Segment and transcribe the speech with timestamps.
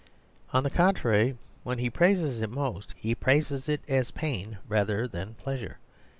[0.51, 5.35] On the contrary, when he praises it most, he praises it as pain rather than
[5.35, 5.77] pleasure.